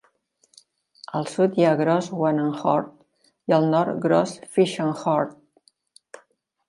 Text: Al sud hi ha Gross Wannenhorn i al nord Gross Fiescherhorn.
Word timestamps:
Al 1.17 1.27
sud 1.33 1.59
hi 1.59 1.67
ha 1.67 1.73
Gross 1.81 2.07
Wannenhorn 2.21 2.89
i 3.53 3.57
al 3.59 3.69
nord 3.75 4.03
Gross 4.07 4.35
Fiescherhorn. 4.57 5.41